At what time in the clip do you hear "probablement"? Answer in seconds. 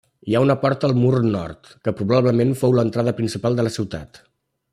2.01-2.57